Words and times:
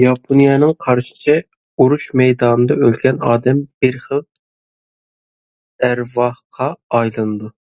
ياپونلارنىڭ 0.00 0.74
قارىشىچە، 0.84 1.34
ئۇرۇش 1.86 2.06
مەيدانىدا 2.22 2.78
ئۆلگەن 2.82 3.20
ئادەم 3.32 3.64
بىر 3.86 4.00
خىل 4.06 4.24
ئەرۋاھقا 5.88 6.72
ئايلىنىدۇ. 7.00 7.54